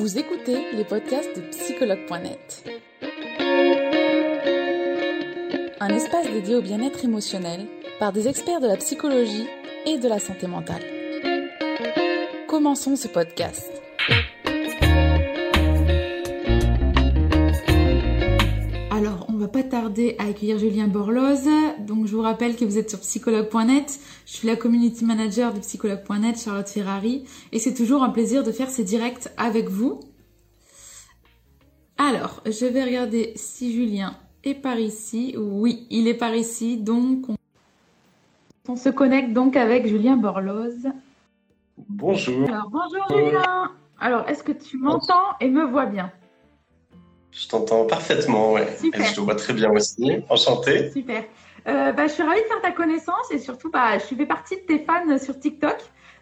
[0.00, 2.64] Vous écoutez les podcasts de psychologue.net.
[5.78, 7.66] Un espace dédié au bien-être émotionnel
[7.98, 9.46] par des experts de la psychologie
[9.84, 10.82] et de la santé mentale.
[12.48, 13.70] Commençons ce podcast.
[19.80, 21.48] Tarder à accueillir Julien Borloz.
[21.78, 23.98] Donc, je vous rappelle que vous êtes sur psychologue.net.
[24.26, 27.24] Je suis la community manager de psychologue.net, Charlotte Ferrari.
[27.52, 30.00] Et c'est toujours un plaisir de faire ces directs avec vous.
[31.96, 35.34] Alors, je vais regarder si Julien est par ici.
[35.38, 36.76] Oui, il est par ici.
[36.76, 37.36] Donc, on,
[38.68, 40.88] on se connecte donc avec Julien Borloz.
[41.88, 42.46] Bonjour.
[42.48, 43.70] Alors, bonjour Julien.
[43.98, 46.12] Alors, est-ce que tu m'entends et me vois bien?
[47.32, 48.66] Je t'entends parfaitement, ouais.
[48.78, 49.00] Super.
[49.00, 50.12] Et je te vois très bien aussi.
[50.28, 50.90] Enchanté.
[50.90, 51.24] Super.
[51.68, 54.56] Euh, bah, je suis ravie de faire ta connaissance et surtout, bah, je fais partie
[54.56, 55.76] de tes fans sur TikTok.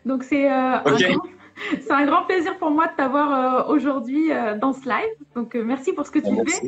[0.05, 0.83] Donc, c'est euh, un,
[1.13, 1.23] grand-
[1.81, 5.15] c'est un grand plaisir pour moi de t'avoir euh, aujourd'hui dans ce live.
[5.35, 6.61] Donc, merci pour ce que tu fais.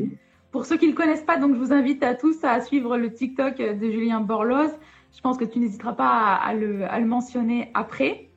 [0.52, 2.96] Pour ceux qui ne le connaissent pas, donc je vous invite à tous à suivre
[2.96, 4.70] le TikTok de Julien Borloz.
[5.14, 8.28] Je pense que tu n'hésiteras pas à, à le, à le mentionner après.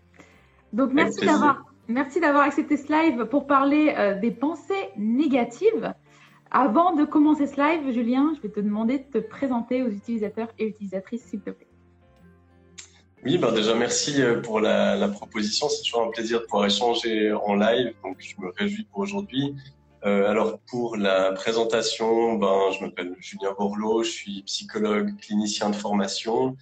[0.74, 5.94] Donc merci d'avoir merci d'avoir accepté ce live pour parler des pensées négatives.
[6.56, 10.50] Avant de commencer ce live, Julien, je vais te demander de te présenter aux utilisateurs
[10.60, 11.68] et utilisatrices, s'il te plaît.
[13.26, 15.68] Oui, ben déjà merci euh, pour la, proposition.
[15.68, 17.96] C'est toujours un plaisir de pouvoir échanger en live.
[18.04, 19.56] Donc je me réjouis pour aujourd'hui.
[20.06, 25.76] Euh, alors pour la présentation, ben je m'appelle Julien Borloo, je suis psychologue clinicien de
[25.76, 26.56] formation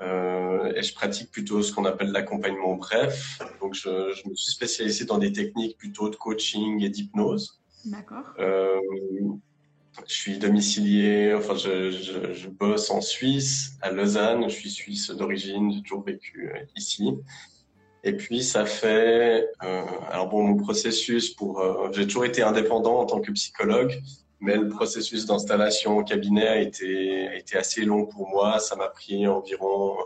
[0.00, 3.38] euh, et je pratique plutôt ce qu'on appelle l'accompagnement bref.
[3.60, 7.60] Donc je, je me suis spécialisé dans des techniques plutôt de coaching et d'hypnose.
[7.86, 8.34] D'accord.
[8.40, 8.80] Euh,
[10.06, 14.48] je suis domicilié, enfin je, bosse en Suisse, à Lausanne.
[14.48, 17.16] Je suis suisse d'origine, j'ai toujours vécu euh, ici.
[18.02, 23.06] Et puis ça fait, euh, alors bon, mon processus pour, j'ai toujours été indépendant en
[23.06, 24.00] tant que psychologue,
[24.40, 28.58] mais le processus d'installation au cabinet a été, assez long pour moi.
[28.58, 29.96] Ça m'a pris environ,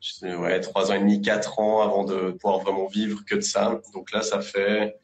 [0.00, 3.40] je ouais, trois ans et demi, quatre ans avant de pouvoir vraiment vivre que de
[3.40, 3.80] ça.
[3.94, 4.96] Donc là, ça fait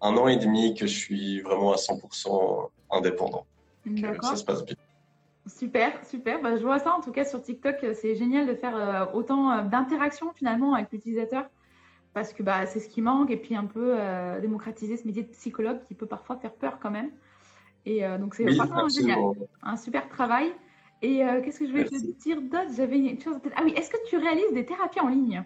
[0.00, 3.46] un an et demi que je suis vraiment à 100% indépendant.
[3.86, 4.14] Donc, euh.
[4.22, 4.76] Ça se passe bien.
[5.46, 6.40] Super, super.
[6.42, 7.76] Bah, je vois ça en tout cas sur TikTok.
[7.82, 11.46] euh, C'est génial de faire euh, autant euh, d'interactions finalement avec l'utilisateur
[12.12, 15.22] parce que bah, c'est ce qui manque et puis un peu euh, démocratiser ce métier
[15.22, 17.10] de psychologue qui peut parfois faire peur quand même.
[17.86, 19.18] Et donc c'est Oui, franchement génial.
[19.62, 20.52] Un super travail.
[21.00, 22.70] Et qu'est-ce que je vais te dire d'autre?
[22.76, 23.36] J'avais une chose.
[23.56, 25.42] Ah oui, est-ce que tu réalises des thérapies en ligne?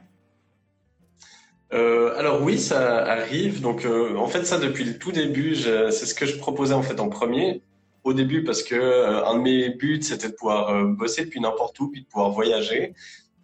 [2.35, 3.61] Alors oui, ça arrive.
[3.61, 6.83] Donc euh, en fait ça depuis le tout début, c'est ce que je proposais en
[6.83, 7.63] fait en premier.
[8.03, 11.41] Au début parce que euh, un de mes buts c'était de pouvoir euh, bosser depuis
[11.41, 12.95] n'importe où puis de pouvoir voyager.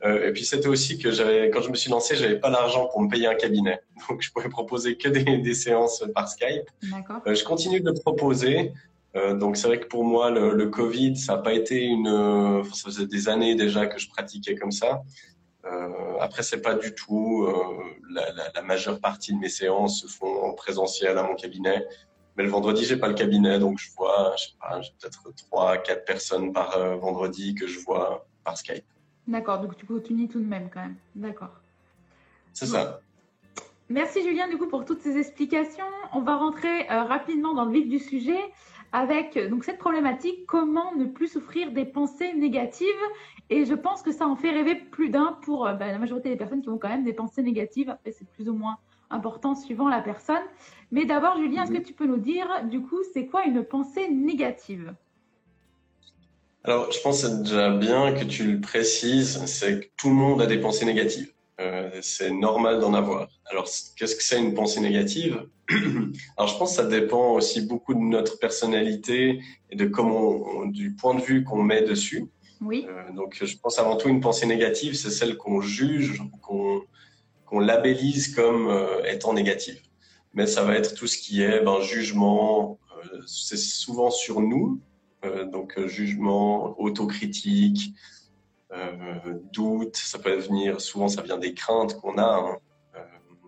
[0.02, 3.02] Et puis c'était aussi que j'avais quand je me suis lancé, j'avais pas l'argent pour
[3.02, 3.80] me payer un cabinet.
[4.08, 6.70] Donc je pouvais proposer que des, des séances par Skype.
[7.26, 8.72] Je continue de le proposer.
[9.14, 12.84] Donc c'est vrai que pour moi le, le Covid ça n'a pas été une, ça
[12.84, 15.02] faisait des années déjà que je pratiquais comme ça.
[15.66, 17.52] Euh, après c'est pas du tout euh,
[18.10, 21.86] la, la, la majeure partie de mes séances se font en présentiel à mon cabinet.
[22.36, 25.22] Mais le vendredi j'ai pas le cabinet donc je vois je sais pas j'ai peut-être
[25.36, 28.86] trois quatre personnes par euh, vendredi que je vois par Skype.
[29.26, 30.96] D'accord, donc tu continues tout de même quand même.
[31.14, 31.52] D'accord.
[32.54, 33.00] C'est ça.
[33.90, 35.84] Merci Julien du coup pour toutes ces explications.
[36.14, 38.40] On va rentrer euh, rapidement dans le vif du sujet
[38.92, 42.86] avec donc cette problématique comment ne plus souffrir des pensées négatives
[43.50, 46.30] et je pense que ça en fait rêver plus d'un pour euh, bah, la majorité
[46.30, 47.90] des personnes qui ont quand même des pensées négatives.
[47.90, 48.78] Après c'est plus ou moins
[49.10, 50.42] important suivant la personne.
[50.92, 54.08] Mais d'abord Julien, est-ce que tu peux nous dire du coup c'est quoi une pensée
[54.08, 54.94] négative?
[56.62, 60.14] Alors, je pense que c'est déjà bien que tu le précises, c'est que tout le
[60.14, 61.32] monde a des pensées négatives.
[61.58, 63.28] Euh, c'est normal d'en avoir.
[63.50, 65.46] Alors, qu'est-ce que c'est une pensée négative?
[66.36, 69.40] Alors, je pense que ça dépend aussi beaucoup de notre personnalité
[69.70, 72.26] et de comment, on- du point de vue qu'on met dessus.
[72.62, 76.82] Euh, donc, je pense avant tout une pensée négative, c'est celle qu'on juge, qu'on
[77.46, 79.80] qu'on labellise comme euh, étant négative.
[80.34, 84.80] Mais ça va être tout ce qui est ben, jugement, euh, c'est souvent sur nous,
[85.52, 87.92] donc jugement, autocritique,
[89.52, 92.22] doute, ça peut venir, souvent ça vient des craintes qu'on a.
[92.22, 92.56] hein.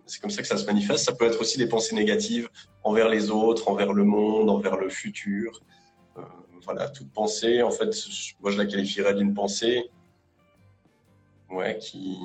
[0.05, 1.05] C'est comme ça que ça se manifeste.
[1.05, 2.49] Ça peut être aussi des pensées négatives
[2.83, 5.61] envers les autres, envers le monde, envers le futur.
[6.17, 6.21] Euh,
[6.63, 7.93] voilà, toute pensée, en fait,
[8.41, 9.89] moi je la qualifierais d'une pensée,
[11.49, 12.17] ouais, qui,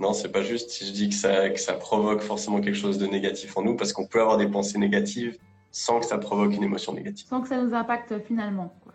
[0.00, 2.98] non, c'est pas juste si je dis que ça, que ça provoque forcément quelque chose
[2.98, 5.38] de négatif en nous, parce qu'on peut avoir des pensées négatives
[5.70, 7.26] sans que ça provoque une émotion négative.
[7.28, 8.74] Sans que ça nous impacte finalement.
[8.82, 8.94] quoi.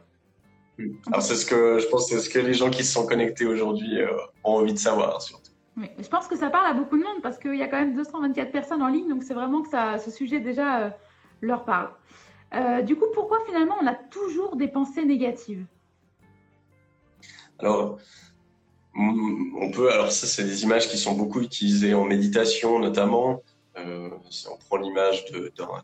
[1.08, 3.46] Alors c'est ce que je pense, c'est ce que les gens qui se sont connectés
[3.46, 4.10] aujourd'hui euh,
[4.44, 5.52] ont envie de savoir surtout.
[5.78, 7.80] Oui, je pense que ça parle à beaucoup de monde parce qu'il y a quand
[7.80, 10.90] même 224 personnes en ligne, donc c'est vraiment que ça, ce sujet déjà euh,
[11.42, 11.90] leur parle.
[12.56, 15.66] Euh, du coup, pourquoi finalement on a toujours des pensées négatives?
[17.60, 17.98] Alors,
[18.96, 23.42] on peut, alors ça c'est des images qui sont beaucoup utilisées en méditation notamment.
[23.76, 24.10] Euh,
[24.52, 25.26] on prend l'image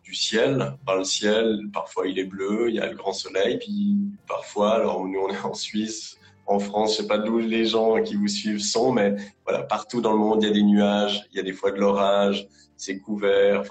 [0.03, 3.57] du ciel, par le ciel, parfois il est bleu, il y a le grand soleil,
[3.57, 7.65] puis parfois, alors nous on est en Suisse, en France, je sais pas d'où les
[7.65, 10.61] gens qui vous suivent sont, mais voilà, partout dans le monde il y a des
[10.61, 13.63] nuages, il y a des fois de l'orage, c'est couvert.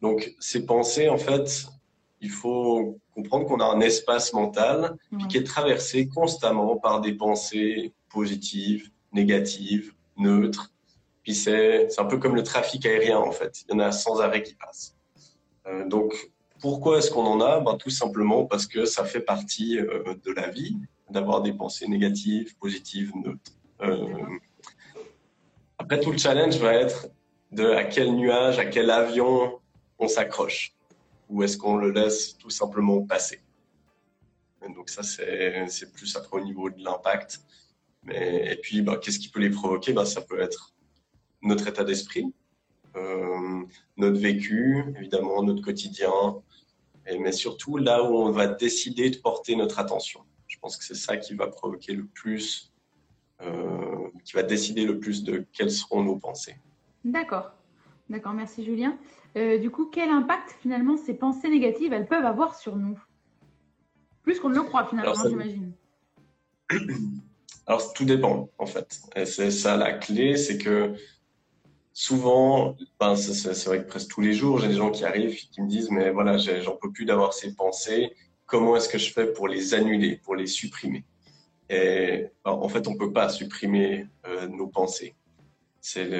[0.00, 1.66] Donc ces pensées, en fait,
[2.24, 4.96] il faut comprendre qu'on a un espace mental
[5.28, 10.72] qui est traversé constamment par des pensées positives, négatives, neutres,
[11.22, 13.62] puis c'est un peu comme le trafic aérien en fait.
[13.62, 14.94] Il y en a sans arrêt qui passe.
[15.66, 16.14] Euh, donc
[16.60, 17.60] pourquoi est-ce qu'on en a?
[17.60, 20.76] Ben, Tout simplement parce que ça fait partie euh, de la vie
[21.10, 23.52] d'avoir des pensées négatives, positives, neutres.
[23.82, 24.06] Euh,
[25.78, 27.08] après, tout le challenge va être
[27.52, 29.60] de à quel nuage, à quel avion
[29.98, 30.73] on s'accroche
[31.34, 33.40] ou est-ce qu'on le laisse tout simplement passer.
[34.74, 37.40] Donc ça, c'est plus après au niveau de l'impact.
[38.08, 39.92] et puis, ben, qu'est-ce qui peut les provoquer?
[39.92, 40.72] Ben, Ça peut être
[41.42, 42.32] notre état d'esprit,
[42.94, 43.62] euh,
[43.96, 46.12] notre vécu, évidemment, notre quotidien,
[47.04, 50.20] mais surtout là où on va décider de porter notre attention.
[50.46, 52.72] Je pense que c'est ça qui va provoquer le plus,
[53.42, 56.56] euh, qui va décider le plus de quelles seront nos pensées.
[57.04, 57.52] D'accord.
[58.10, 58.98] D'accord, merci Julien.
[59.36, 62.98] Euh, du coup, quel impact finalement ces pensées négatives elles peuvent avoir sur nous?
[64.22, 65.72] Plus qu'on ne le croit finalement, j'imagine.
[67.66, 69.00] Alors, tout dépend en fait.
[69.16, 70.94] Et c'est ça la clé, c'est que
[71.94, 75.62] souvent, ben, c'est vrai que presque tous les jours, j'ai des gens qui arrivent qui
[75.62, 78.12] me disent mais voilà, j'en peux plus d'avoir ces pensées.
[78.46, 81.04] Comment est-ce que je fais pour les annuler, pour les supprimer?
[81.70, 85.14] Et ben, en fait, on peut pas supprimer euh, nos pensées.
[85.80, 86.10] C'est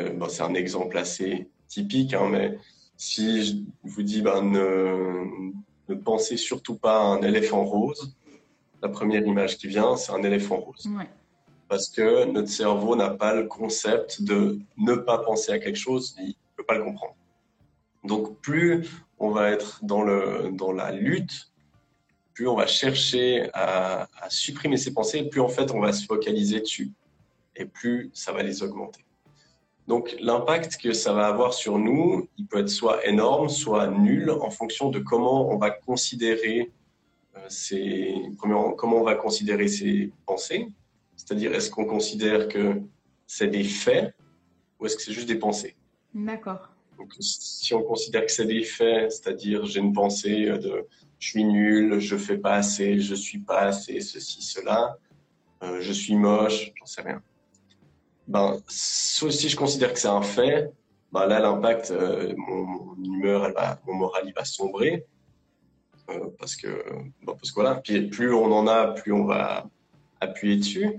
[0.40, 2.58] un exemple assez typique, hein, mais
[2.96, 5.52] si je vous dis ben, ne,
[5.88, 8.16] ne pensez surtout pas à un éléphant rose,
[8.82, 10.88] la première image qui vient, c'est un éléphant rose.
[10.96, 11.08] Ouais
[11.68, 16.14] parce que notre cerveau n'a pas le concept de ne pas penser à quelque chose,
[16.18, 17.16] il ne peut pas le comprendre.
[18.04, 18.86] Donc plus
[19.18, 21.50] on va être dans, le, dans la lutte,
[22.34, 26.60] plus on va chercher à, supprimer ses pensées, plus en fait on va se focaliser
[26.60, 26.92] dessus,
[27.56, 29.04] et plus ça va les augmenter.
[29.86, 34.30] Donc l'impact que ça va avoir sur nous, il peut être soit énorme, soit nul,
[34.30, 36.72] en fonction de comment on va considérer
[37.36, 40.68] euh, comment, comment on va considérer ses pensées,
[41.16, 42.80] c'est-à-dire, est-ce qu'on considère que
[43.26, 44.14] c'est des faits
[44.78, 45.76] ou est-ce que c'est juste des pensées?
[46.14, 46.68] D'accord.
[46.98, 50.86] Donc, si on considère que c'est des faits, c'est-à-dire j'ai une pensée de
[51.18, 54.98] je suis nul, je fais pas assez, je suis pas assez, ceci, cela,
[55.62, 57.22] euh, je suis moche, j'en sais rien.
[58.26, 60.72] Ben, si je considère que c'est un fait,
[61.12, 63.52] ben là l'impact, euh, mon, humeur,
[63.86, 65.06] mon moral, il va sombrer
[66.10, 66.68] euh, parce que,
[67.22, 67.76] ben, parce que voilà.
[67.76, 69.66] Puis plus on en a, plus on va
[70.20, 70.90] appuyer dessus.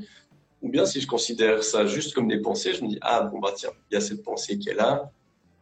[0.61, 3.39] Ou bien si je considère ça juste comme des pensées, je me dis, ah bon,
[3.39, 5.11] bah tiens, il y a cette pensée qui est là,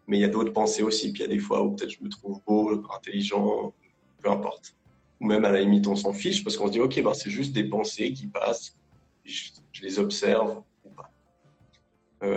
[0.07, 1.12] mais il y a d'autres pensées aussi.
[1.12, 3.74] Puis il y a des fois où peut-être je me trouve beau, intelligent,
[4.21, 4.75] peu importe.
[5.19, 7.30] Ou même à la limite, on s'en fiche parce qu'on se dit, ok, bah, c'est
[7.30, 8.77] juste des pensées qui passent,
[9.25, 9.51] je,
[9.81, 10.62] les observe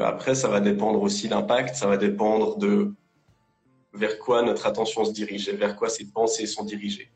[0.05, 2.93] après, ça va dépendre aussi l'impact, ça va dépendre de
[3.93, 7.11] vers quoi notre attention se dirige et vers quoi ces pensées sont dirigées.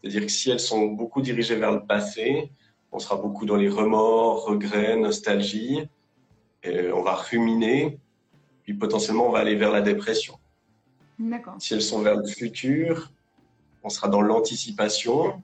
[0.00, 2.50] C'est-à-dire que si elles sont beaucoup dirigées vers le passé,
[2.92, 5.88] on sera beaucoup dans les remords, regrets, nostalgie.
[6.62, 7.98] Et on va ruminer,
[8.62, 10.38] puis potentiellement on va aller vers la dépression.
[11.58, 13.12] Si elles sont vers le futur,
[13.82, 15.42] on sera dans l'anticipation.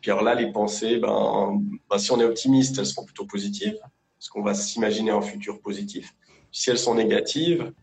[0.00, 1.60] Puis alors là, les pensées, ben,
[1.90, 3.78] ben, si on est optimiste, elles seront plutôt positives,
[4.24, 6.14] parce qu'on va s'imaginer un futur positif.
[6.50, 7.74] Si elles sont négatives,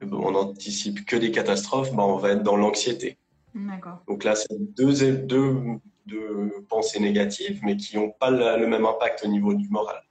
[0.00, 3.18] on anticipe que des catastrophes, ben, on va être dans l'anxiété.
[4.08, 5.56] Donc là, c'est deux, deux
[6.06, 10.02] de pensées négatives, mais qui n'ont pas le même impact au niveau du moral.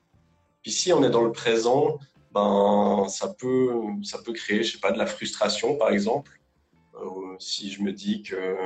[0.61, 1.97] Puis si on est dans le présent,
[2.31, 3.71] ben ça peut
[4.03, 6.39] ça peut créer, je sais pas, de la frustration par exemple.
[6.95, 8.57] Euh, si je me dis que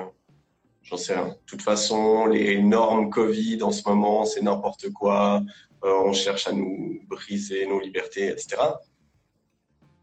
[0.89, 1.27] j'en sais rien.
[1.27, 5.41] De toute façon, les normes Covid en ce moment, c'est n'importe quoi.
[5.83, 8.57] Euh, on cherche à nous briser nos libertés, etc.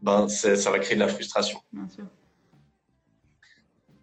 [0.01, 1.59] Ben ça va créer de la frustration.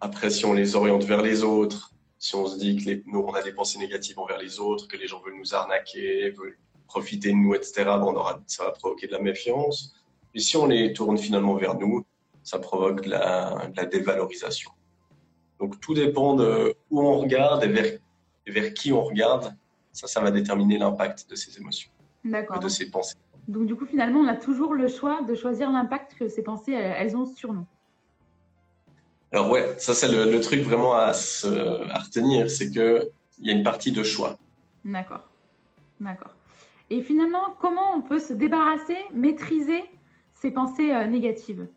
[0.01, 3.33] Après, si on les oriente vers les autres, si on se dit que nous, on
[3.33, 7.29] a des pensées négatives envers les autres, que les gens veulent nous arnaquer, veulent profiter
[7.29, 9.95] de nous, etc., on aura, ça va provoquer de la méfiance.
[10.35, 12.05] Et si on les tourne finalement vers nous,
[12.43, 14.71] ça provoque de la, dévalorisation.
[15.63, 17.97] Donc tout dépend de où on regarde et vers,
[18.45, 19.55] vers qui on regarde.
[19.93, 21.89] Ça, ça va déterminer l'impact de ces émotions,
[22.25, 23.15] de ces pensées.
[23.47, 26.73] Donc du coup, finalement, on a toujours le choix de choisir l'impact que ces pensées,
[26.73, 27.65] elles ont sur nous.
[29.31, 33.63] Alors ouais, ça c'est le, truc vraiment à, à retenir, c'est qu'il y a une
[33.63, 34.37] partie de choix.
[34.83, 35.29] D'accord,
[36.01, 36.35] d'accord.
[36.89, 39.85] Et finalement, comment on peut se débarrasser, maîtriser
[40.33, 41.67] ces pensées euh, négatives?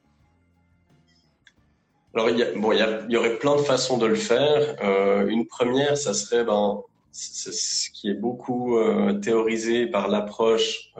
[2.16, 4.76] Alors, il y, bon, il, y aurait plein de façons de le faire.
[4.82, 6.82] Euh, une première, ça serait ben,
[7.12, 10.92] ce qui est beaucoup euh, théorisé par l'approche,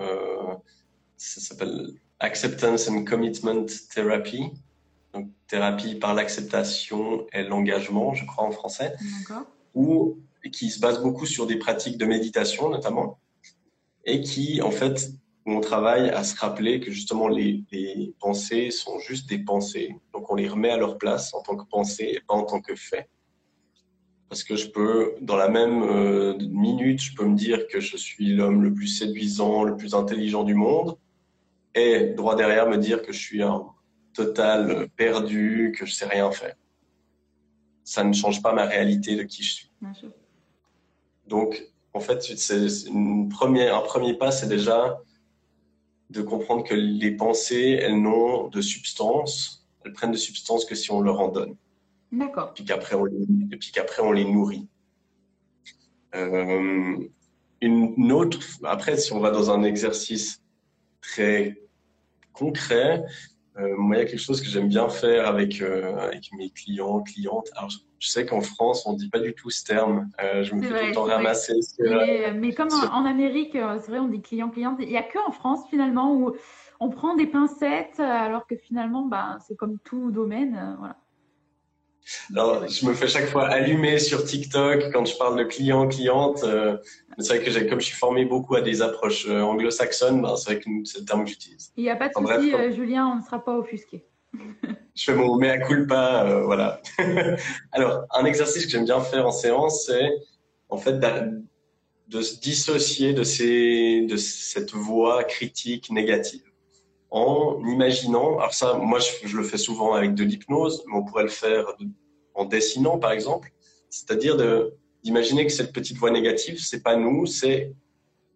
[1.17, 1.89] ça s'appelle
[2.21, 4.51] Acceptance and Commitment Therapy.
[5.15, 8.95] Donc, thérapie par l'acceptation et l'engagement, je crois en français.
[9.75, 10.19] Ou
[10.53, 13.19] qui se base beaucoup sur des pratiques de méditation, notamment
[14.07, 15.11] et qui, en fait,
[15.47, 17.65] on travaille à se rappeler que justement les,
[18.19, 19.95] pensées sont juste des pensées.
[20.13, 22.61] Donc on les remet à leur place en tant que pensée et pas en tant
[22.61, 23.09] que fait.
[24.29, 27.97] Parce que je peux, dans la même euh, minute, je peux me dire que je
[27.97, 30.99] suis l'homme le plus séduisant, le plus intelligent du monde,
[31.77, 33.67] et droit derrière me dire que je suis un
[34.15, 36.57] total perdu, que je sais rien faire.
[37.85, 39.71] Ça ne change pas ma réalité de qui je suis.
[41.29, 41.63] Donc
[41.93, 44.99] en fait, c'est une première, un premier pas, c'est déjà
[46.11, 50.91] de comprendre que les pensées, elles n'ont de substance, elles prennent de substance que si
[50.91, 51.57] on leur en donne.
[52.13, 52.51] D'accord.
[52.51, 52.95] Et puis qu'après,
[54.03, 54.69] on, on les nourrit.
[56.15, 56.97] Euh,
[57.61, 60.43] une autre, après, si on va dans un exercice
[61.01, 61.61] très
[62.33, 63.05] concret,
[63.59, 66.51] euh, moi, il y a quelque chose que j'aime bien faire avec, euh, avec mes
[66.51, 67.51] clients, clientes.
[67.57, 70.11] Alors, je sais qu'en France, on ne dit pas du tout ce terme.
[70.23, 71.55] Euh, je me fais tout le temps ramasser.
[71.81, 74.79] Mais, mais, comme en, Amérique, c'est vrai, on dit client, cliente.
[74.81, 76.37] Il n'y a que en France, finalement, où
[76.81, 80.77] on prend des pincettes, alors que finalement, bah, c'est comme tout domaine.
[80.79, 80.97] voilà.
[82.35, 86.45] Alors, je me fais chaque fois allumer sur TikTok quand je parle de client, cliente.
[86.45, 86.77] Euh,
[87.19, 90.53] c'est vrai que comme je suis formé beaucoup à des approches euh, anglo-saxonnes, ben, c'est
[90.53, 91.73] vrai que c'est le terme que j'utilise.
[91.77, 94.05] Il n'y a pas de souci, euh, Julien, on ne sera pas offusqué.
[94.97, 96.81] je fais mon mea culpa, voilà.
[97.73, 100.11] Alors, un exercice que j'aime bien faire en séance, c'est
[100.69, 100.99] en fait
[102.09, 106.43] de se dissocier de, cette voix critique négative
[107.11, 111.23] en imaginant, alors ça, moi je, le fais souvent avec de l'hypnose, mais on pourrait
[111.23, 111.65] le faire
[112.35, 113.53] en dessinant par exemple,
[113.89, 114.37] c'est-à-dire
[115.03, 117.73] d'imaginer que cette petite voix négative, c'est pas nous, c'est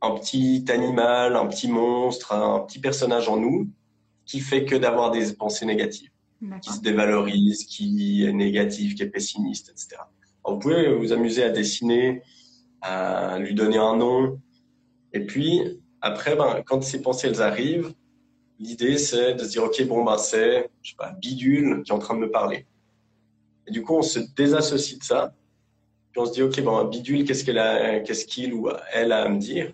[0.00, 3.68] un petit animal, un petit monstre, un petit personnage en nous
[4.24, 6.10] qui fait que d'avoir des pensées négatives,
[6.62, 10.02] qui se dévalorise, qui est négatif, qui est pessimiste, etc.
[10.44, 12.22] vous pouvez vous amuser à dessiner,
[12.80, 14.40] à lui donner un nom,
[15.12, 17.92] et puis après, ben, quand ces pensées elles arrivent,
[18.60, 21.94] L'idée, c'est de se dire, OK, bon, ben, c'est, je sais pas, bidule qui est
[21.94, 22.66] en train de me parler.
[23.66, 25.34] Et du coup, on se désassocie de ça.
[26.12, 29.28] Puis on se dit, OK, bon, bidule, qu'est-ce qu'elle qu'est-ce qu'il ou elle a à
[29.30, 29.72] me dire?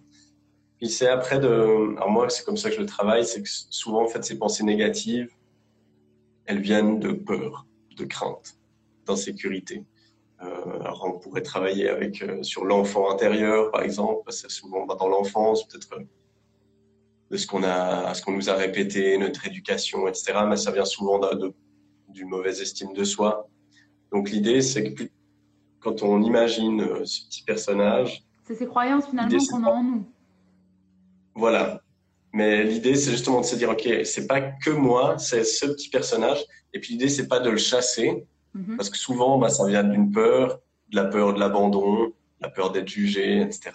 [0.79, 3.49] Puis c'est après de, alors moi, c'est comme ça que je le travaille, c'est que
[3.49, 5.31] souvent, en fait, ces pensées négatives,
[6.47, 8.59] elles viennent de peur, de crainte,
[9.07, 9.85] d'insécurité.
[10.43, 14.87] Euh, alors on pourrait travailler avec euh, sur l'enfant intérieur, par exemple, parce que souvent
[14.87, 15.99] dans l'enfance, peut-être
[17.31, 20.35] de ce qu'on a, ce qu'on nous a répété, notre éducation, etc.
[20.49, 21.21] Mais ça vient souvent
[22.09, 23.49] d'une mauvaise estime de soi.
[24.13, 25.05] Donc l'idée, c'est que
[25.81, 30.07] quand on imagine euh, ce petit personnage, c'est ces croyances finalement qu'on a en nous.
[31.35, 31.83] Voilà.
[32.37, 35.89] Mais l'idée, c'est justement de se dire, ok, c'est pas que moi, c'est ce petit
[35.89, 36.45] personnage.
[36.75, 38.77] Et puis l'idée, c'est pas de le chasser, mm-hmm.
[38.77, 42.13] parce que souvent, bah, ça vient d'une peur, de la peur de l'abandon,
[42.43, 43.71] la peur d'être jugé, etc.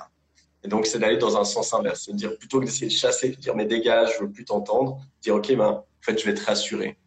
[0.64, 2.04] Et donc, c'est d'aller dans un sens inverse.
[2.06, 4.46] C'est de dire, plutôt que d'essayer de chasser, de dire, mais dégage, je veux plus
[4.46, 7.00] t'entendre, dire, OK, ben, en fait, je vais te rassurer.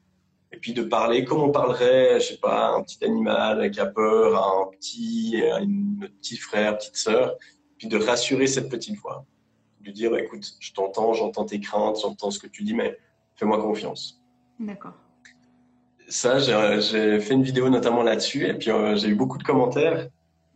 [0.51, 3.87] Et puis de parler comme on parlerait, je sais pas, un petit animal qui a
[3.87, 5.69] peur, un petit, un
[6.21, 7.37] petit frère, petite sœur,
[7.79, 9.25] puis de rassurer cette petite voix.
[9.85, 12.97] De dire, écoute, je t'entends, j'entends tes craintes, j'entends ce que tu dis, mais
[13.37, 14.19] fais-moi confiance.
[14.59, 14.95] D'accord.
[16.09, 20.09] Ça, j'ai fait une vidéo notamment là-dessus, et puis euh, j'ai eu beaucoup de commentaires.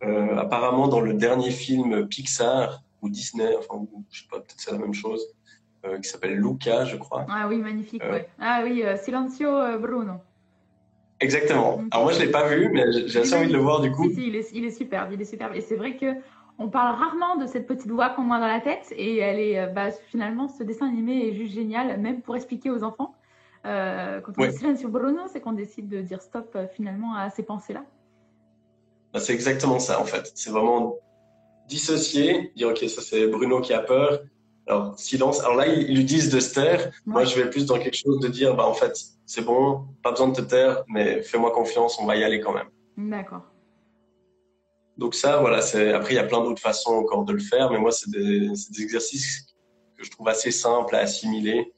[0.02, 4.72] Euh, apparemment, dans le dernier film Pixar, ou Disney, enfin, je sais pas, peut-être c'est
[4.72, 5.22] la même chose,
[5.84, 7.26] euh, qui s'appelle Luca, je crois.
[7.28, 8.28] Ah oui, magnifique, ouais.
[8.40, 10.14] Ah oui, Silencio Bruno.
[11.20, 11.82] Exactement.
[11.90, 14.08] Alors moi, je l'ai pas vu, mais j'ai assez envie de le voir du coup.
[14.08, 15.54] Si, si, il, est, il est superbe, il est superbe.
[15.54, 16.14] Et c'est vrai que
[16.58, 19.66] on parle rarement de cette petite voix qu'on a dans la tête, et elle est,
[19.72, 23.14] bah, finalement, ce dessin animé est juste génial, même pour expliquer aux enfants.
[23.64, 27.84] quand on dit Silencio Bruno, c'est qu'on décide de dire stop finalement à ces pensées-là.
[29.12, 30.30] Bah, c'est exactement ça en fait.
[30.34, 30.96] C'est vraiment
[31.66, 34.20] dissocier, dire ok ça c'est Bruno qui a peur.
[34.66, 35.40] Alors silence.
[35.40, 36.90] Alors là ils, lui disent de se taire.
[37.06, 40.10] Moi je vais plus dans quelque chose de dire bah en fait c'est bon, pas
[40.10, 42.68] besoin de te taire, mais fais-moi confiance, on va y aller quand même.
[42.96, 43.42] D'accord.
[44.98, 45.58] Donc ça voilà
[45.94, 48.50] après il y a plein d'autres façons encore de le faire, mais moi c'est des,
[48.82, 49.54] exercices
[49.96, 51.72] que je trouve assez simple à assimiler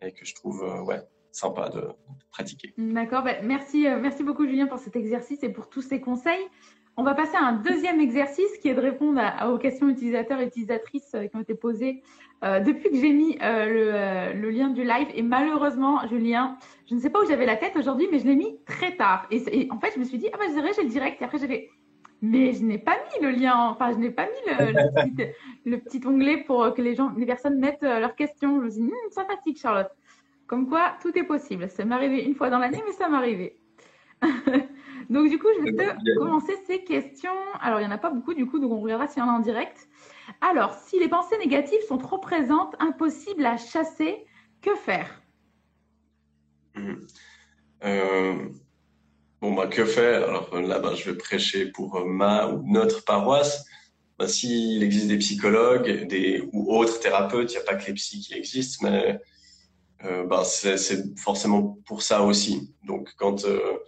[0.00, 1.00] et que je trouve ouais,
[1.32, 1.88] sympa de,
[2.30, 2.72] pratiquer.
[2.78, 6.48] D'accord, ben, merci, merci beaucoup Julien pour cet exercice et pour tous ces conseils.
[6.96, 10.46] On va passer à un deuxième exercice qui est de répondre aux questions utilisateurs et
[10.46, 12.02] utilisatrices qui ont été posées
[12.44, 13.66] euh, depuis que j'ai mis euh,
[14.34, 15.06] le, euh, lien du live.
[15.14, 16.58] Et malheureusement, Julien,
[16.90, 19.26] je ne sais pas où j'avais la tête aujourd'hui, mais je l'ai mis très tard.
[19.30, 21.22] Et, en fait, je me suis dit, ah bah, je dirais, j'ai le direct.
[21.22, 21.70] Et après, j'ai
[22.22, 24.54] mais je n'ai pas mis le lien, enfin, je n'ai pas mis
[25.64, 28.60] le, petit, onglet pour que les gens, les personnes mettent leurs questions.
[28.60, 29.90] Je me suis dit, hum, sympathique, Charlotte.
[30.46, 31.68] Comme quoi, tout est possible.
[31.68, 33.58] Ça m'est arrivé une fois dans l'année, mais ça m'est arrivé.
[35.10, 37.32] donc, du coup, je vais te commencer ces questions.
[37.60, 39.28] Alors, il n'y en a pas beaucoup, du coup, donc on regardera s'il y en
[39.28, 39.88] a en direct.
[40.40, 44.24] Alors, si les pensées négatives sont trop présentes, impossible à chasser,
[44.60, 45.22] que faire?
[46.76, 46.94] Hmm.
[47.84, 48.48] euh,
[49.42, 50.22] Bon, bah, que faire?
[50.28, 53.64] Alors là, bah, je vais prêcher pour ma ou notre paroisse.
[54.16, 57.94] Bah, S'il existe des psychologues des, ou autres thérapeutes, il n'y a pas que les
[57.94, 59.18] psys qui existent, mais
[60.04, 62.72] euh, bah, c'est forcément pour ça aussi.
[62.84, 63.78] Donc, quand euh,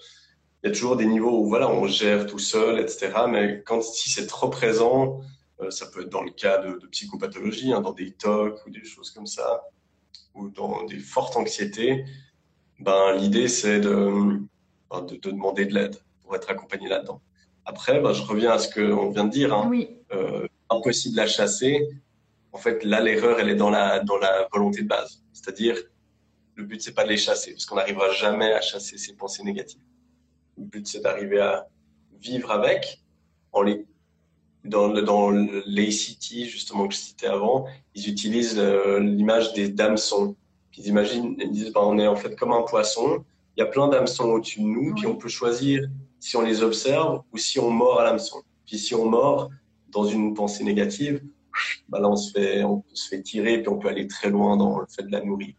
[0.64, 3.12] il y a toujours des niveaux où voilà, on gère tout seul, etc.
[3.28, 5.20] Mais quand si c'est trop présent,
[5.60, 8.82] euh, ça peut être dans le cas de, psychopathologie, hein, dans des TOC ou des
[8.82, 9.62] choses comme ça,
[10.34, 12.04] ou dans des fortes anxiétés.
[12.80, 14.40] Ben, l'idée, c'est de,
[15.00, 17.20] ben, de, demander de l'aide pour être accompagné là-dedans.
[17.64, 19.54] Après, ben, je reviens à ce qu'on vient de dire.
[19.54, 19.66] Hein.
[19.68, 19.96] Oui.
[20.12, 21.88] Euh, impossible à chasser.
[22.52, 25.22] En fait, là, l'erreur, elle est dans la, dans la volonté de base.
[25.32, 25.76] C'est-à-dire,
[26.54, 29.42] le but, c'est pas de les chasser, parce qu'on n'arrivera jamais à chasser ces pensées
[29.42, 29.82] négatives.
[30.56, 31.66] Le but, c'est d'arriver à
[32.20, 33.02] vivre avec
[33.52, 33.86] en les
[34.64, 40.36] dans, dans l'ACT, justement, que je citais avant, ils utilisent euh, l'image des d'hameçons.
[40.76, 43.24] Ils imaginent, ils disent, bah, on est en fait comme un poisson,
[43.56, 45.82] il y a plein d'hameçons au-dessus de nous, puis on peut choisir
[46.18, 48.42] si on les observe ou si on mord à l'hameçon.
[48.66, 49.50] Puis si on mord
[49.88, 51.22] dans une pensée négative,
[51.88, 54.56] bah là on se fait, on se fait tirer, puis on peut aller très loin
[54.56, 55.54] dans le fait de la nourrir.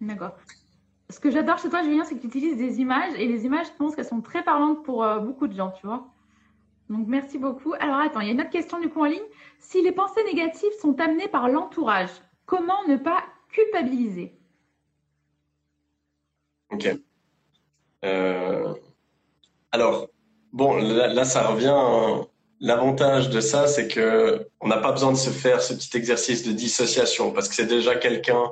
[0.00, 0.36] D'accord.
[1.10, 3.66] Ce que j'adore chez toi, Julien, c'est que tu utilises des images, et les images,
[3.66, 6.08] je pense qu'elles sont très parlantes pour euh, beaucoup de gens, tu vois.
[6.88, 7.74] Donc, merci beaucoup.
[7.78, 9.22] Alors, attends, il y a une autre question du coup en ligne.
[9.58, 12.10] Si les pensées négatives sont amenées par l'entourage,
[12.46, 14.38] comment ne pas culpabiliser?
[16.70, 16.88] Ok.
[18.04, 18.72] Euh,
[19.72, 20.08] alors,
[20.52, 22.26] bon, là, ça revient.
[22.60, 26.46] L'avantage de ça, c'est que on n'a pas besoin de se faire ce petit exercice
[26.46, 28.50] de dissociation parce que c'est déjà quelqu'un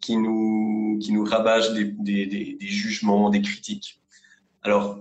[0.00, 4.00] qui nous qui nous rabâche des, des, des jugements, des critiques.
[4.62, 4.98] Alors,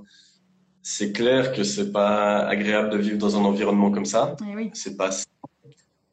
[0.82, 4.36] c'est clair que c'est pas agréable de vivre dans un environnement comme ça.
[4.42, 4.72] Et eh oui.
[4.74, 5.12] C'est pas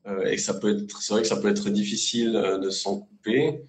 [0.06, 3.00] euh, et ça peut être, c'est vrai que ça peut être difficile euh, de s'en
[3.00, 3.60] couper.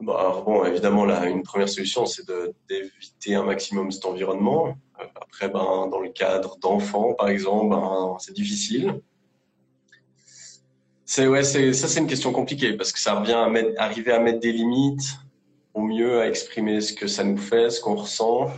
[0.00, 2.24] Bon, alors bon, évidemment, là, une première solution, c'est
[2.68, 4.74] d'éviter un maximum cet environnement.
[5.14, 9.00] Après, ben, dans le cadre d'enfants, par exemple, ben, c'est difficile.
[11.04, 14.12] C'est ouais, c'est ça, c'est une question compliquée parce que ça revient à mettre, arriver
[14.12, 15.18] à mettre des limites,
[15.74, 18.50] au mieux à exprimer ce que ça nous fait, ce qu'on ressent,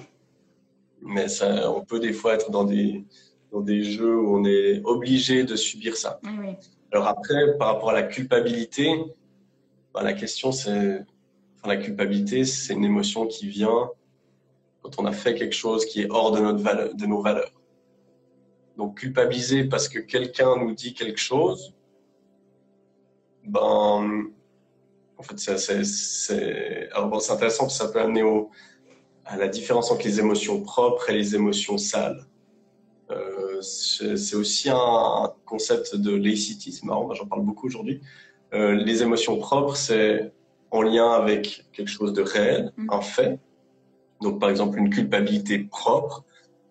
[1.00, 3.05] mais ça, on peut des fois être dans des,
[3.50, 6.20] dans des jeux où on est obligé de subir ça.
[6.24, 6.55] Oui,
[6.92, 8.92] Alors après, par rapport à la culpabilité,
[9.92, 11.05] bah, la question c'est,
[11.68, 13.90] la culpabilité, c'est une émotion qui vient
[14.83, 17.53] quand on a fait quelque chose qui est hors de, notre valeur, de nos valeurs.
[18.77, 21.75] Donc culpabiliser parce que quelqu'un nous dit quelque chose,
[23.44, 24.31] ben,
[25.18, 28.51] en fait, c'est, intéressant parce que ça peut amener au,
[29.25, 32.27] à la différence entre les émotions propres et les émotions sales.
[33.11, 38.01] Euh, c'est aussi un concept de c'est marrant, j'en parle beaucoup aujourd'hui.
[38.55, 40.33] Euh, les émotions propres, c'est
[40.72, 42.90] en lien avec quelque chose de réel, mm.
[42.90, 43.38] un fait.
[44.20, 46.24] Donc, par exemple, une culpabilité propre,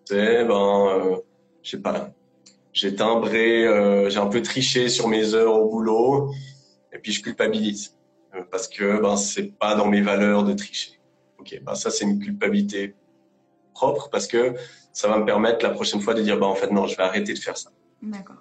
[0.04, 1.16] c'est, ben, euh,
[1.62, 2.10] je sais pas,
[2.72, 6.32] j'ai timbré, euh, j'ai un peu triché sur mes heures au boulot,
[6.92, 7.96] et puis je culpabilise
[8.34, 10.98] euh, parce que ben c'est pas dans mes valeurs de tricher.
[11.38, 12.94] Ok, bah ça c'est une culpabilité
[13.74, 14.54] propre parce que
[14.92, 17.02] ça va me permettre la prochaine fois de dire bah en fait non, je vais
[17.02, 17.70] arrêter de faire ça.
[18.00, 18.36] D'accord.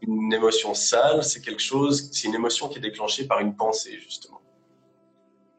[0.00, 3.98] Une émotion sale, c'est quelque chose, c'est une émotion qui est déclenchée par une pensée
[3.98, 4.40] justement.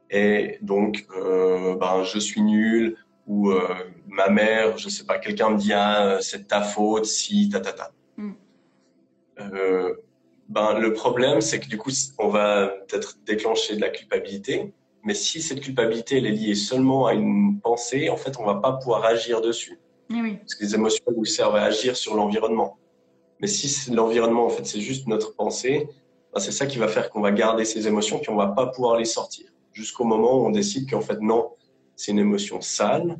[0.10, 3.74] Et donc, euh, ben je suis nul ou euh,
[4.08, 7.74] ma mère, je sais pas, quelqu'un me dit ah c'est ta faute si ta ta
[7.74, 7.91] ta.
[8.18, 8.34] Mm.
[9.39, 9.96] Euh,
[10.48, 14.72] ben le problème c'est que du coup on va peut-être déclencher de la culpabilité
[15.06, 18.56] mais si cette culpabilité elle est liée seulement à une pensée, en fait, on va
[18.56, 19.80] pas pouvoir agir dessus.
[20.10, 20.38] Eh oui.
[20.38, 22.80] Parce que les émotions nous servent à agir sur l'environnement.
[23.39, 25.88] Mais si l'environnement, en fait, c'est juste notre pensée,
[26.34, 28.65] ben c'est ça qui va faire qu'on va garder ces émotions, puis on va pas
[28.68, 29.48] pouvoir les sortir.
[29.76, 31.52] Jusqu'au moment où on décide qu'en fait, non,
[31.98, 33.18] c'est une émotion sale,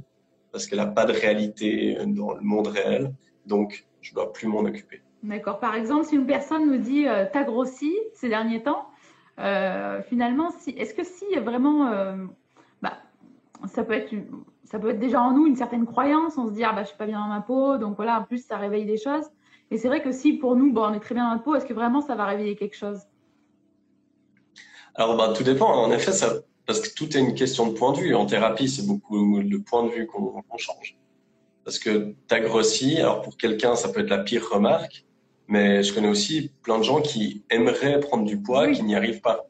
[0.54, 3.14] parce qu'elle n'a pas de réalité dans le monde réel,
[3.46, 5.02] donc je dois plus m'en occuper.
[5.22, 5.60] D'accord.
[5.60, 8.88] Par exemple, si une personne nous dit euh, t'as grossi ces derniers temps,
[9.40, 12.16] euh, finalement, si, est-ce que si vraiment, euh,
[12.82, 12.94] bah,
[13.66, 14.14] ça peut être,
[14.64, 16.88] ça peut être déjà en nous une certaine croyance, on se dit ah bah je
[16.88, 19.26] suis pas bien dans ma peau, donc voilà, en plus ça réveille des choses.
[19.72, 21.56] Et c'est vrai que si pour nous, bon, on est très bien dans notre peau,
[21.56, 23.02] est-ce que vraiment ça va réveiller quelque chose?
[24.96, 25.68] Alors bah, tout dépend.
[25.68, 26.34] En effet, ça,
[26.66, 28.16] parce que tout est une question de point de vue.
[28.16, 30.98] En thérapie, c'est beaucoup le point de vue qu'on change.
[31.64, 35.06] Parce que tu as grossi, alors pour quelqu'un, ça peut être la pire remarque,
[35.48, 39.22] mais je connais aussi plein de gens qui aimeraient prendre du poids, qui n'y arrivent
[39.22, 39.48] pas.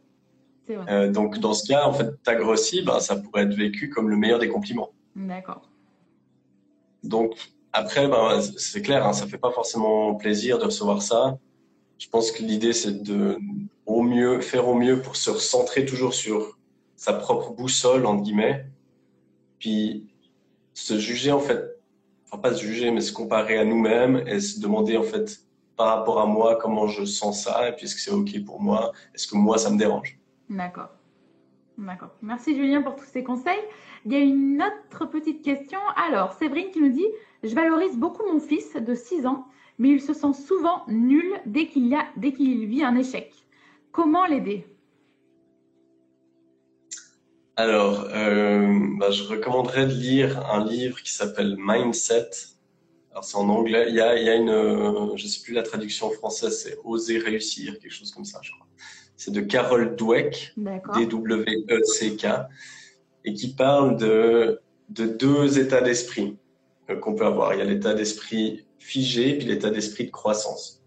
[0.69, 4.09] Euh, donc dans ce cas, en fait, t'as grossi, ben, ça pourrait être vécu comme
[4.09, 4.89] le meilleur des compliments.
[5.15, 5.69] D'accord.
[7.03, 7.35] Donc
[7.71, 11.37] après, ben, c'est clair, hein, ça fait pas forcément plaisir de recevoir ça.
[11.97, 13.37] Je pense que l'idée, c'est de
[13.85, 16.57] au mieux faire au mieux pour se recentrer toujours sur
[16.95, 18.65] sa propre boussole entre guillemets,
[19.59, 20.07] puis
[20.73, 21.79] se juger en fait,
[22.25, 25.87] enfin pas se juger, mais se comparer à nous-mêmes et se demander en fait par
[25.87, 28.93] rapport à moi, comment je sens ça, et puis est-ce que c'est OK pour moi,
[29.13, 30.17] est-ce que moi, ça me dérange?
[30.49, 30.89] D'accord.
[31.77, 32.11] D'accord.
[32.21, 33.59] Merci Julien pour tous ces conseils.
[34.05, 35.79] Il y a une autre petite question.
[35.97, 37.07] Alors, Séverine qui nous dit
[37.43, 39.45] Je valorise beaucoup mon fils de 6 ans,
[39.77, 41.95] mais il se sent souvent nul dès qu'il
[42.37, 43.33] qu'il vit un échec.
[43.91, 44.65] Comment l'aider?
[47.57, 52.55] Alors, euh, bah, je recommanderais de lire un livre qui s'appelle Mindset
[53.15, 53.85] alors c'est en anglais.
[53.87, 56.77] Il y a, il y a une, euh, je sais plus la traduction française, c'est
[56.83, 58.67] Oser réussir, quelque chose comme ça, je crois.
[59.15, 62.25] C'est de Carol Dweck, D-W-E-C-K,
[63.23, 64.59] et qui parle de,
[64.89, 66.37] de deux états d'esprit
[67.01, 67.53] qu'on peut avoir.
[67.53, 70.83] Il y a l'état d'esprit figé, puis l'état d'esprit de croissance.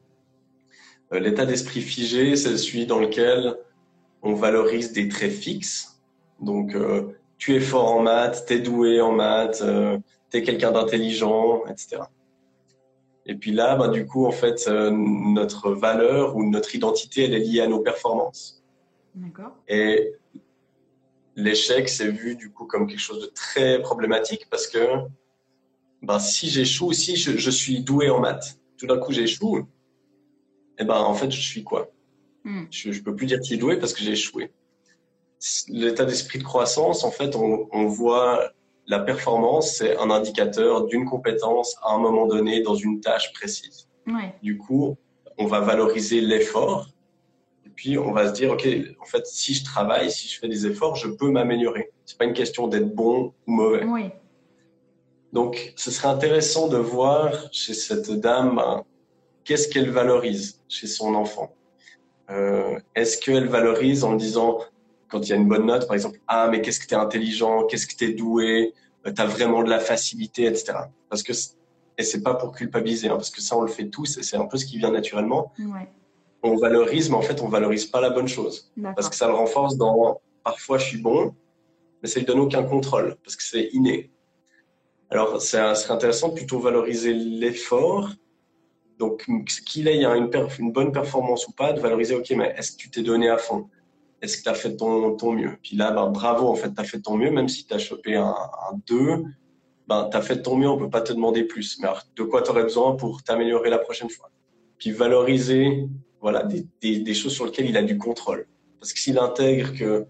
[1.12, 3.56] Euh, l'état d'esprit figé, c'est celui dans lequel
[4.22, 6.00] on valorise des traits fixes.
[6.40, 6.76] Donc,
[7.36, 9.62] tu es fort en maths, tu es doué en maths,
[10.30, 12.02] tu es quelqu'un d'intelligent, etc.
[13.28, 17.34] Et puis là, bah, du coup, en fait, euh, notre valeur ou notre identité, elle
[17.34, 18.64] est liée à nos performances.
[19.14, 19.52] D'accord.
[19.68, 20.14] Et
[21.36, 24.78] l'échec, c'est vu du coup comme quelque chose de très problématique parce que
[26.02, 30.84] bah, si j'échoue, si je, suis doué en maths, tout d'un coup j'échoue, et eh
[30.84, 31.90] ben en fait je suis quoi?
[32.44, 32.64] Hmm.
[32.70, 34.52] Je ne peux plus dire qui est doué parce que j'ai échoué.
[35.68, 38.52] L'état d'esprit de croissance, en fait, on, on voit
[38.86, 43.88] la performance, c'est un indicateur d'une compétence à un moment donné dans une tâche précise.
[44.42, 44.96] Du coup,
[45.36, 46.88] on va valoriser l'effort
[47.66, 48.66] et puis on va se dire, OK,
[49.00, 51.90] en fait, si je travaille, si je fais des efforts, je peux m'améliorer.
[52.06, 53.84] C'est pas une question d'être bon ou mauvais.
[55.32, 58.84] Donc, ce serait intéressant de voir chez cette dame ben,
[59.44, 61.54] qu'est-ce qu'elle valorise chez son enfant.
[62.30, 64.58] Euh, Est-ce qu'elle valorise en disant
[65.08, 66.98] quand il y a une bonne note, par exemple, ah, mais qu'est-ce que tu es
[66.98, 68.74] intelligent, qu'est-ce que tu es doué,
[69.06, 70.74] euh, tu as vraiment de la facilité, etc.
[71.08, 71.32] Parce que,
[71.96, 74.36] et c'est pas pour culpabiliser, hein, parce que ça, on le fait tous, et c'est
[74.36, 75.52] un peu ce qui vient naturellement.
[76.42, 78.70] On valorise, mais en fait, on valorise pas la bonne chose.
[78.94, 81.34] Parce que ça le renforce dans, parfois, je suis bon,
[82.02, 84.10] mais ça lui donne aucun contrôle, parce que c'est inné.
[85.10, 88.10] Alors, ça serait intéressant de plutôt valoriser l'effort.
[88.98, 89.26] Donc,
[89.66, 93.02] qu'il ait une, bonne performance ou pas, de valoriser, OK, mais est-ce que tu t'es
[93.02, 93.68] donné à fond?
[94.20, 95.56] Est-ce que tu as fait ton, ton mieux?
[95.62, 97.78] Puis là, ben, bravo, en fait, tu as fait ton mieux, même si tu as
[97.78, 98.34] chopé un,
[98.88, 99.24] 2,
[99.86, 101.78] ben, tu as fait ton mieux, on peut pas te demander plus.
[101.78, 104.30] Mais alors, de quoi tu besoin pour t'améliorer la prochaine fois?
[104.78, 105.88] Puis valoriser
[106.20, 108.48] voilà, des, des, des, choses sur lesquelles il a du contrôle.
[108.80, 110.06] Parce que s'il intègre que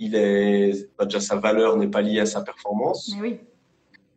[0.00, 3.38] il est, déjà sa valeur n'est pas liée à sa performance, oui.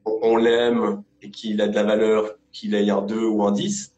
[0.06, 3.52] on, on l'aime et qu'il a de la valeur, qu'il ait un 2 ou un
[3.52, 3.94] 10,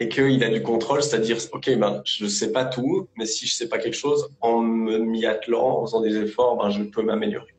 [0.00, 3.46] et qu'il a du contrôle, c'est-à-dire, OK, ben, je ne sais pas tout, mais si
[3.46, 6.82] je ne sais pas quelque chose, en m'y attelant, en faisant des efforts, ben, je
[6.82, 7.54] peux m'améliorer.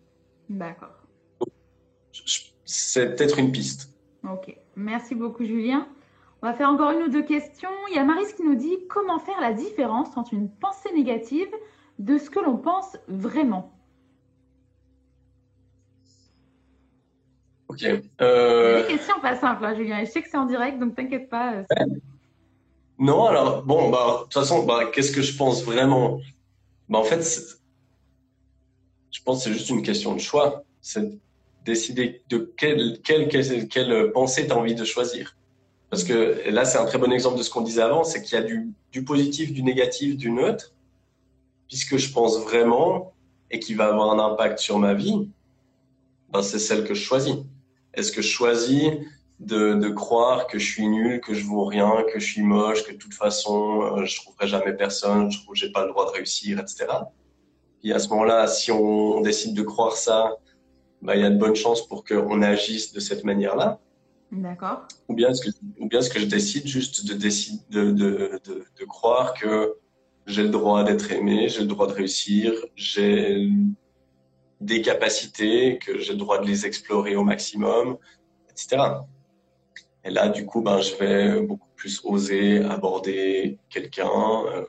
[0.50, 0.90] D'accord.
[2.66, 3.90] C'est peut-être une piste.
[4.24, 4.56] OK.
[4.76, 5.88] Merci beaucoup, Julien.
[6.42, 7.70] On va faire encore une ou deux questions.
[7.90, 11.48] Il y a Maris qui nous dit comment faire la différence entre une pensée négative
[12.00, 13.72] de ce que l'on pense vraiment.
[17.68, 17.84] Ok.
[18.22, 18.82] Euh...
[18.82, 20.04] Des questions pas simples, hein, Julien.
[20.04, 21.54] Je sais que c'est en direct, donc t'inquiète pas.
[21.56, 21.64] Euh,
[22.98, 26.22] non, alors, bon, bah, de toute façon, bah, qu'est-ce que je pense vraiment?
[26.88, 27.22] Bah, En fait,
[29.12, 30.64] je pense que c'est juste une question de choix.
[30.82, 31.18] C'est
[31.66, 33.28] décider de quelle, quelle,
[33.68, 35.36] quelle, pensée tu as envie de choisir.
[35.90, 38.38] Parce que là, c'est un très bon exemple de ce qu'on disait avant, c'est qu'il
[38.38, 40.75] y a du, du, positif, du négatif, du neutre.
[41.68, 43.14] Puisque je pense vraiment
[43.52, 45.30] et qui va avoir un impact sur ma vie,
[46.30, 47.36] bah, c'est celle que je choisis.
[47.94, 48.92] Est-ce que je choisis
[49.40, 52.84] de, de, croire que je suis nul, que je vaux rien, que je suis moche,
[52.84, 56.12] que de toute façon euh, je trouverai jamais personne, je j'ai pas le droit de
[56.12, 56.88] réussir, etc.
[57.84, 60.36] Et à ce moment-là, si on, décide de croire ça,
[61.02, 63.80] bah, il y a de bonnes chances pour qu'on agisse de cette manière-là.
[64.32, 64.88] D'accord.
[65.08, 68.42] Ou bien est-ce que, ou bien est-ce que je décide juste de, décide de, de,
[68.44, 69.76] de, de croire que
[70.26, 73.50] j'ai le droit d'être aimé, j'ai le droit de réussir, j'ai
[74.62, 77.98] des capacités, que j'ai le droit de les explorer au maximum,
[78.50, 78.82] etc.
[80.04, 84.10] Et là, du coup, ben, je vais beaucoup plus oser aborder quelqu'un,
[84.48, 84.66] euh,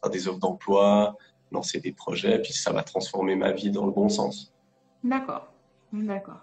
[0.00, 1.16] faire des offres d'emploi,
[1.52, 4.52] lancer des projets, puis ça va transformer ma vie dans le bon sens.
[5.02, 5.52] D'accord,
[5.92, 6.40] d'accord.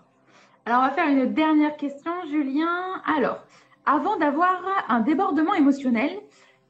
[0.66, 3.02] Alors, on va faire une dernière question, Julien.
[3.18, 3.40] Alors,
[3.86, 6.20] avant d'avoir un débordement émotionnel,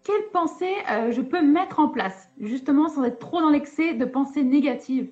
[0.03, 4.05] quelle pensée euh, je peux mettre en place, justement sans être trop dans l'excès de
[4.05, 5.09] pensées négatives?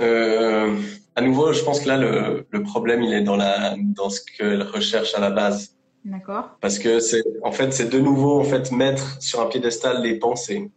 [0.00, 0.76] Euh,
[1.14, 4.20] À nouveau, je pense que là, le, le, problème, il est dans, la, dans ce
[4.24, 5.76] qu'elle recherche à la base.
[6.04, 6.56] D'accord.
[6.60, 10.18] Parce que c'est, en fait, c'est de nouveau, en fait, mettre sur un piédestal les
[10.18, 10.70] pensées.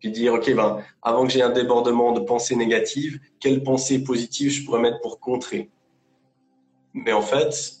[0.00, 4.50] Puis dire, OK, ben, avant que j'ai un débordement de pensées négatives, quelles pensées positives
[4.50, 5.70] je pourrais mettre pour contrer?
[6.94, 7.74] Mais en fait,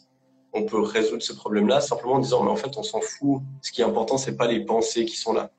[0.56, 3.42] on peut résoudre ce problème-là simplement en disant, mais en fait, on s'en fout.
[3.60, 5.50] Ce qui est important, c'est pas les pensées qui sont là.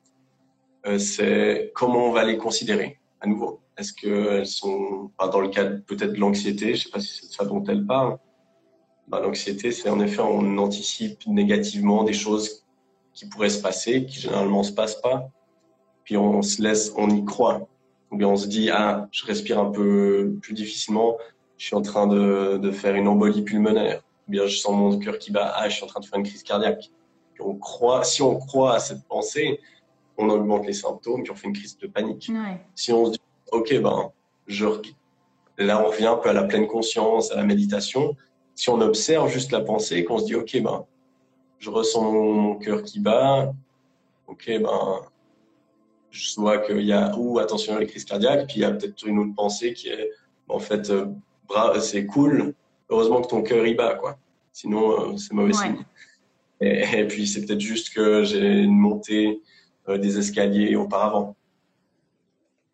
[0.86, 3.60] Euh, c'est comment on va les considérer à nouveau.
[3.76, 7.44] Est-ce qu'elles sont, dans le cadre peut-être de l'anxiété, je sais pas si c'est ça
[7.44, 8.18] dont elle parle.
[9.06, 12.64] Bah, l'anxiété, c'est en effet, on anticipe négativement des choses
[13.14, 15.30] qui pourraient se passer, qui généralement se passent pas.
[16.04, 17.68] Puis on se laisse, on y croit.
[18.10, 21.16] Ou bien on se dit, ah, je respire un peu plus difficilement,
[21.56, 25.30] je suis en train de faire une embolie pulmonaire bien je sens mon cœur qui
[25.30, 26.90] bat, ah, je suis en train de faire une crise cardiaque.
[27.40, 29.60] on croit, si on croit à cette pensée,
[30.16, 32.30] on augmente les symptômes, puis on fait une crise de panique.
[32.74, 33.20] Si on se dit,
[33.52, 34.10] ok, ben,
[34.46, 34.66] je,
[35.58, 38.16] là on revient un peu à la pleine conscience, à la méditation.
[38.54, 40.84] Si on observe juste la pensée, qu'on se dit, ok, ben,
[41.58, 43.52] je ressens mon, cœur qui bat,
[44.26, 45.00] ok, ben,
[46.10, 48.72] je vois qu'il y a, ou attention à la crise cardiaque, puis il y a
[48.72, 50.10] peut-être une autre pensée qui est,
[50.48, 51.06] en fait, euh,
[51.80, 52.54] c'est cool,
[52.88, 54.18] heureusement que ton cœur y bat, quoi.
[54.52, 55.84] Sinon, euh, c'est mauvais signe.
[56.60, 59.40] Et, puis, c'est peut-être juste que j'ai une montée
[59.88, 61.36] euh, des escaliers auparavant.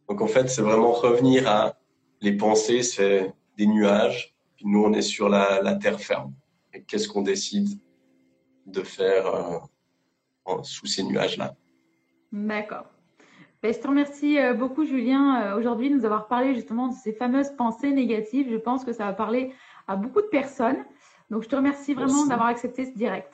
[0.08, 1.76] Donc, en fait, c'est vraiment revenir à
[2.22, 4.34] les pensées, c'est des nuages.
[4.56, 6.32] Puis nous, on est sur la, terre ferme.
[6.72, 7.78] Et qu'est-ce qu'on décide
[8.64, 9.26] de faire
[10.46, 11.54] euh, sous ces nuages-là?
[12.32, 12.86] D'accord.
[13.62, 17.50] Ben, je te remercie beaucoup, Julien, aujourd'hui, de nous avoir parlé justement de ces fameuses
[17.56, 18.48] pensées négatives.
[18.50, 19.52] Je pense que ça va parler
[19.86, 20.84] à beaucoup de personnes.
[21.30, 23.32] Donc, je te remercie vraiment d'avoir accepté ce direct.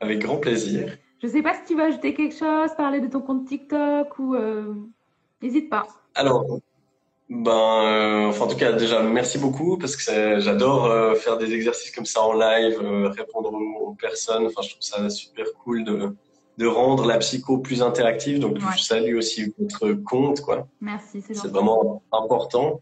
[0.00, 0.96] Avec grand plaisir.
[1.22, 4.18] Je ne sais pas si tu veux ajouter quelque chose, parler de ton compte TikTok
[4.18, 4.74] ou euh,
[5.40, 5.86] n'hésite pas.
[6.14, 6.60] Alors,
[7.30, 11.54] ben, euh, enfin, en tout cas, déjà, merci beaucoup parce que j'adore euh, faire des
[11.54, 12.78] exercices comme ça en live,
[13.16, 14.46] répondre aux, personnes.
[14.46, 16.14] Enfin, je trouve ça super cool de,
[16.58, 18.38] de rendre la psycho plus interactive.
[18.38, 20.66] Donc, je salue aussi votre compte, quoi.
[20.80, 22.80] Merci, c'est vraiment important.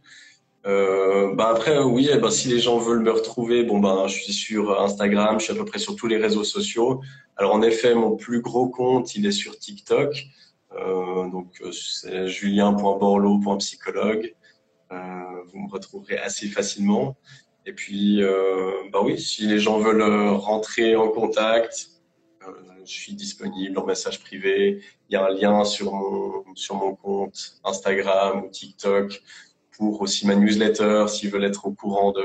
[0.64, 4.14] Euh, bah après oui, eh ben, si les gens veulent me retrouver, bon ben je
[4.14, 7.00] suis sur Instagram, je suis à peu près sur tous les réseaux sociaux.
[7.36, 10.24] Alors en effet, mon plus gros compte, il est sur TikTok.
[10.72, 14.34] Euh, donc c'est julien.borlo.psychologue.
[14.92, 17.16] Euh, vous me retrouverez assez facilement.
[17.66, 21.88] Et puis euh, bah oui, si les gens veulent rentrer en contact,
[22.46, 22.52] euh,
[22.84, 24.82] je suis disponible en message privé.
[25.08, 29.22] Il y a un lien sur mon sur mon compte Instagram ou TikTok
[29.72, 32.22] pour aussi ma newsletter s'ils veulent être au courant de.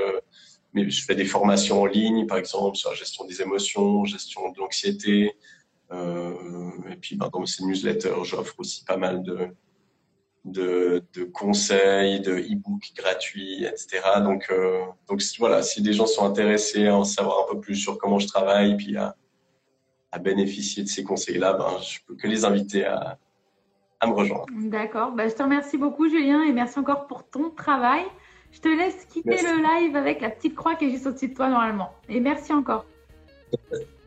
[0.76, 4.60] Je fais des formations en ligne, par exemple, sur la gestion des émotions, gestion de
[4.60, 5.34] l'anxiété.
[5.92, 6.34] Euh,
[6.92, 9.48] et puis, ben, dans ces newsletters, j'offre aussi pas mal de,
[10.46, 14.02] de, de conseils, de e-books gratuits, etc.
[14.22, 17.76] Donc, euh, donc voilà, si des gens sont intéressés à en savoir un peu plus
[17.76, 19.16] sur comment je travaille, puis à,
[20.12, 23.18] à bénéficier de ces conseils-là, ben, je peux que les inviter à,
[24.00, 24.46] à me rejoindre.
[24.52, 25.12] D'accord.
[25.12, 28.04] Bah, je te remercie beaucoup, Julien, et merci encore pour ton travail.
[28.52, 31.34] Je te laisse quitter le live avec la petite croix qui est juste au-dessus de
[31.34, 31.92] toi normalement.
[32.10, 32.86] Et merci encore.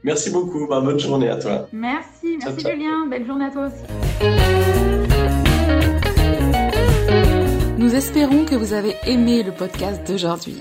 [0.03, 0.67] Merci beaucoup.
[0.67, 1.69] Bah, bonne journée à toi.
[1.73, 2.39] Merci.
[2.39, 3.07] Merci, Julien.
[3.07, 3.85] Belle journée à toi aussi.
[7.79, 10.61] Nous espérons que vous avez aimé le podcast d'aujourd'hui.